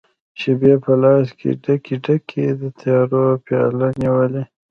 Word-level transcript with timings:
شپي 0.39 0.73
په 0.83 0.91
لاس 1.01 1.27
کې 1.39 1.49
ډکي، 1.63 1.95
ډکي، 2.03 2.45
د 2.61 2.63
تیارو 2.79 3.23
پیالې 3.45 3.89
نیولي 4.01 4.43